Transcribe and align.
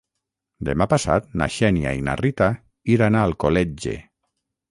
Demà 0.69 0.87
passat 0.93 1.27
na 1.41 1.47
Xènia 1.57 1.91
i 1.99 2.01
na 2.09 2.17
Rita 2.23 2.49
iran 2.95 3.17
a 3.17 3.21
Alcoletge. 3.29 3.97